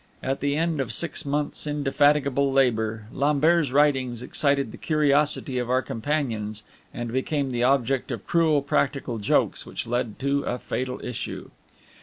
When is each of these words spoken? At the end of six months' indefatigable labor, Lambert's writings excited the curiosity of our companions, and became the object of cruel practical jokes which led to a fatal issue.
At 0.23 0.39
the 0.39 0.55
end 0.55 0.81
of 0.81 0.91
six 0.91 1.27
months' 1.27 1.67
indefatigable 1.67 2.51
labor, 2.51 3.05
Lambert's 3.13 3.69
writings 3.71 4.23
excited 4.23 4.71
the 4.71 4.77
curiosity 4.79 5.59
of 5.59 5.69
our 5.69 5.83
companions, 5.83 6.63
and 6.91 7.13
became 7.13 7.51
the 7.51 7.61
object 7.63 8.09
of 8.09 8.25
cruel 8.25 8.63
practical 8.63 9.19
jokes 9.19 9.63
which 9.63 9.85
led 9.85 10.17
to 10.17 10.41
a 10.47 10.57
fatal 10.57 10.99
issue. 11.05 11.51